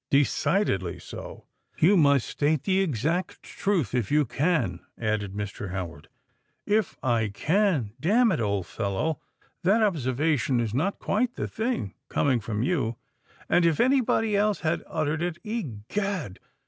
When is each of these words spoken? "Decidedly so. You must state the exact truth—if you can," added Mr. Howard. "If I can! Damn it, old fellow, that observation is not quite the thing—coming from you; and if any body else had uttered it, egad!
"Decidedly 0.09 0.97
so. 0.97 1.45
You 1.77 1.95
must 1.95 2.27
state 2.27 2.63
the 2.63 2.79
exact 2.79 3.43
truth—if 3.43 4.09
you 4.11 4.25
can," 4.25 4.79
added 4.99 5.33
Mr. 5.35 5.69
Howard. 5.73 6.07
"If 6.65 6.97
I 7.03 7.27
can! 7.31 7.93
Damn 7.99 8.31
it, 8.31 8.39
old 8.39 8.65
fellow, 8.65 9.19
that 9.61 9.83
observation 9.83 10.59
is 10.59 10.73
not 10.73 10.97
quite 10.97 11.35
the 11.35 11.47
thing—coming 11.47 12.39
from 12.39 12.63
you; 12.63 12.95
and 13.47 13.63
if 13.63 13.79
any 13.79 14.01
body 14.01 14.35
else 14.35 14.61
had 14.61 14.81
uttered 14.87 15.21
it, 15.21 15.37
egad! 15.43 16.39